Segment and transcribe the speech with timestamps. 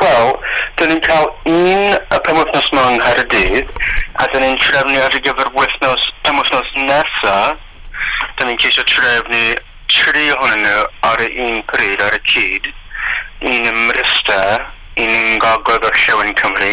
[0.00, 0.30] Wel,
[0.80, 3.72] dyn ni'n cael un y penwthnos yma yng Nghaerdydd,
[4.16, 7.34] a dyn ni'n trefnu ar y gyfer wythnos, penwthnos nesa,
[8.38, 9.42] dyn ni'n ceisio trefnu
[9.92, 12.70] tri ohonyn nhw ar y un pryd ar y cyd,
[13.44, 14.40] un ym Mrysta,
[14.96, 16.72] un yng Ngogodd o'r Llewn Cymru,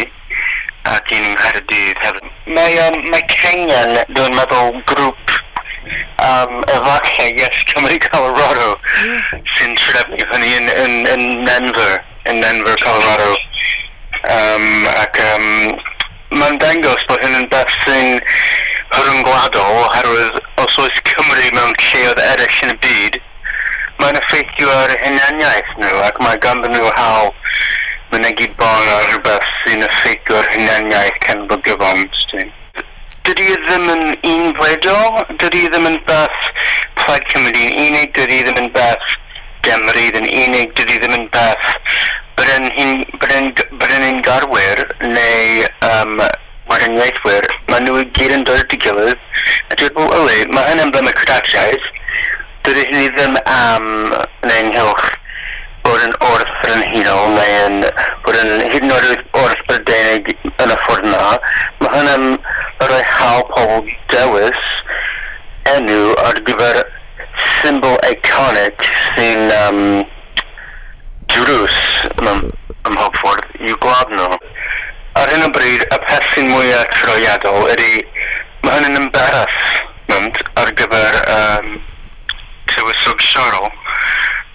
[0.88, 2.32] ac un yng Nghaerdydd hefyd.
[2.56, 5.38] Mae, um, mae Cengen, dwi'n meddwl, grŵp
[6.24, 8.76] um, efallai, yes, Cymru Colorado,
[9.58, 13.36] sy'n trefnu hynny yn, yn, yn Denver yn Denver, Colorado.
[14.28, 15.46] Um, ac um,
[16.34, 18.18] mae'n dangos bod hyn yn beth sy'n
[18.92, 23.18] rhyngwladol oherwydd os oes Cymru mewn lleoedd eraill yn y byd,
[24.02, 27.30] mae'n effeithio ar hunaniaeth nhw ac mae ganddyn nhw hawl
[28.12, 32.24] mynegu bon ar rhywbeth sy'n effeithio ar hunaniaeth cenfogio bont.
[33.28, 36.52] Dydy e ddim yn un bledol, dydy e ddim yn beth
[37.00, 39.16] plaid Cymru, unig dydy e ddim yn beth
[39.68, 41.72] demryd yn unig dydy ddim yn beth
[42.38, 42.92] byddwn yn,
[43.36, 46.14] yn, garwyr neu um,
[46.70, 49.22] wedyn ieithwyr, maen nhw i gyd yn dod at gilydd,
[49.68, 51.88] a dwi'n bod, yli mae hyn yn blym y credatiaid,
[52.66, 53.88] dydy hynny ddim am
[54.46, 55.08] neu ynghylch
[55.86, 57.78] bod yn wrth yn hunol, neu yn,
[58.26, 61.38] bod yn hyd yn oed wrth Brydeinig yn y ffordd na,
[61.80, 62.28] mae hyn yn
[62.84, 64.68] rhoi hawl pobl dewis
[65.74, 66.84] enw ar gyfer
[67.58, 68.86] symbol iconic
[69.16, 69.80] sy'n um,
[71.32, 71.76] drws
[72.22, 72.46] ym,
[72.88, 74.38] ym Hogford i'w gwlad nhw.
[75.18, 78.02] Ar hyn o bryd, y peth sy'n mwyaf troiadol ydy
[78.64, 79.58] mae hynny'n embaras
[80.10, 81.72] mynd ar gyfer um,
[82.72, 83.70] tywysog siarol.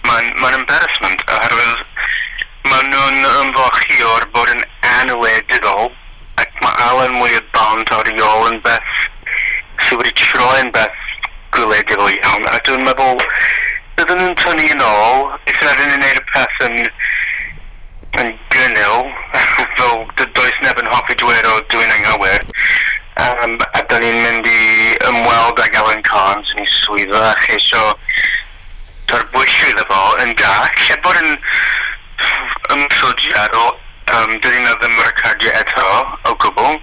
[0.08, 1.84] Mae'n ma embarrassment oherwydd
[2.70, 5.90] maen nhw'n ymfochio'r bod yn anweddidol
[6.40, 9.02] ac mae Alan mwy o bont ar iol yn beth
[9.84, 11.03] sydd wedi troi yn beth
[11.54, 13.22] gwyledol iawn, a dwi'n meddwl,
[13.98, 16.78] bydden nhw'n tynnu yn ôl, eithaf ydyn nhw'n neud y peth yn,
[18.22, 19.04] yn gynnil,
[19.78, 22.46] fel does neb yn hoffi dweud o dwi'n anghywir,
[23.24, 27.84] um, a dyn ni'n mynd i ymweld ag Alan Carnes yn ei swyddo a cheisio
[29.10, 31.30] tarbwysio iddo fo yn da, lle bod yn
[32.74, 35.86] ymwysodiad o um, dydyn nhw ddim recordio eto
[36.30, 36.80] o gwbl,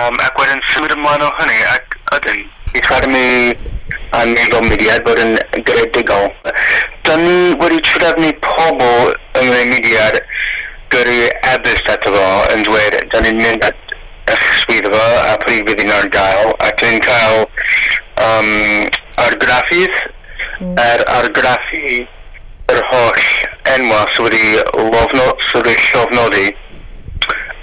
[0.00, 3.71] um, ac wedyn symud ymlaen o hynny, ac ydyn, i Academy
[4.18, 5.36] annig o mudiad bod yn
[5.68, 6.28] gredigol.
[7.06, 10.20] Dyn ni wedi trefnu pobl yn y mudiad
[10.92, 13.94] gyrru ebyst ato fo yn dweud, dyn ni'n mynd at
[14.32, 17.40] eich swyddfa a pryd fydd yn ar gael ac ni'n cael
[18.22, 18.50] um,
[19.24, 19.96] argraffydd
[20.60, 20.76] mm.
[20.82, 22.02] er argraffu
[22.72, 23.24] yr holl
[23.74, 24.44] enwa sydd wedi
[24.92, 26.46] lofno, sydd wedi llofnodi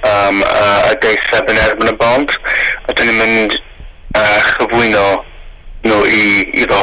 [0.10, 5.08] um, a, a deiseb yn erbyn y bont a dyn ni'n mynd uh, chyflwyno
[5.84, 6.66] No, y, y